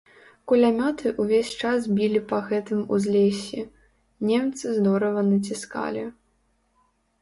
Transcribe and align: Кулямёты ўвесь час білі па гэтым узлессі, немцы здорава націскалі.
Кулямёты 0.51 1.11
ўвесь 1.23 1.51
час 1.65 1.79
білі 1.99 2.23
па 2.33 2.41
гэтым 2.49 2.81
узлессі, 2.99 3.61
немцы 4.33 4.65
здорава 4.83 5.21
націскалі. 5.33 6.03